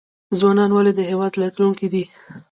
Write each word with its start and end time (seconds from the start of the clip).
ځوانان 0.39 0.71
ولې 0.73 0.91
د 0.95 0.99
هیواد 1.09 1.33
راتلونکی 1.41 1.87
دی؟ 1.93 2.03